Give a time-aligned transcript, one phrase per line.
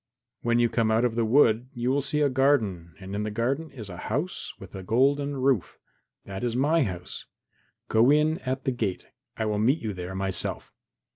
[0.41, 3.29] When you come out of the wood you will see a garden and in the
[3.29, 5.77] garden is a house with a golden roof.
[6.25, 7.27] That is my house.
[7.87, 9.05] Go in at the gate;
[9.37, 10.71] I will meet you there myself."